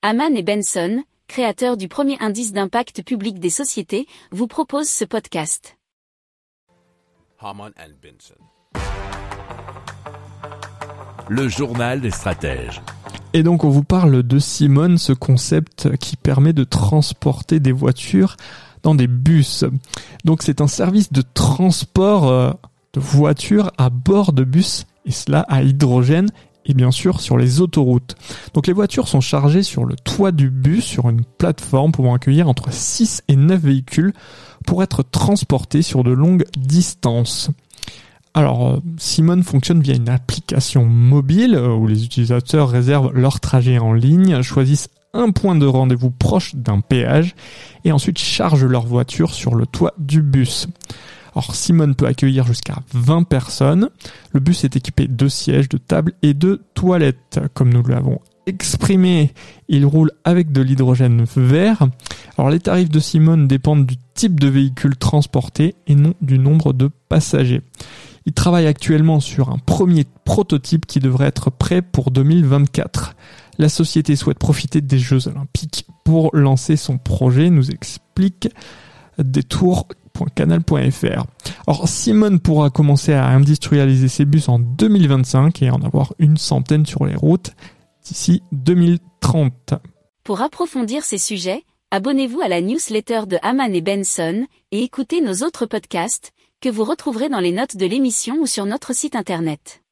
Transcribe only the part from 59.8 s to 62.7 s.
roule avec de l'hydrogène vert. Alors les